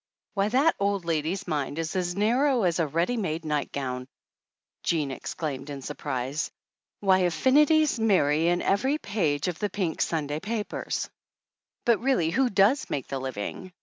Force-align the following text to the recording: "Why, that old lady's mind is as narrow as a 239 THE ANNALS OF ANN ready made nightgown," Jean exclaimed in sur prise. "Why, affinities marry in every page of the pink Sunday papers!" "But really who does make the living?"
"Why, 0.33 0.49
that 0.49 0.73
old 0.79 1.05
lady's 1.05 1.47
mind 1.47 1.77
is 1.77 1.95
as 1.95 2.15
narrow 2.15 2.63
as 2.63 2.79
a 2.79 2.79
239 2.79 2.79
THE 2.79 2.79
ANNALS 2.79 2.79
OF 2.79 2.87
ANN 2.87 2.95
ready 2.95 3.17
made 3.17 3.45
nightgown," 3.47 4.07
Jean 4.81 5.11
exclaimed 5.11 5.69
in 5.69 5.83
sur 5.83 5.93
prise. 5.93 6.49
"Why, 7.01 7.19
affinities 7.19 7.99
marry 7.99 8.47
in 8.47 8.63
every 8.63 8.97
page 8.97 9.47
of 9.47 9.59
the 9.59 9.69
pink 9.69 10.01
Sunday 10.01 10.39
papers!" 10.39 11.07
"But 11.85 11.99
really 11.99 12.31
who 12.31 12.49
does 12.49 12.89
make 12.89 13.09
the 13.09 13.19
living?" 13.19 13.73